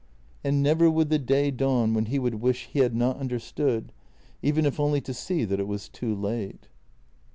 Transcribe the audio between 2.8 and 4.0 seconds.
not understood,